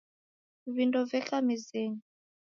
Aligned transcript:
Vindo 0.73 0.99
veka 1.11 1.37
mezenyi. 1.47 2.01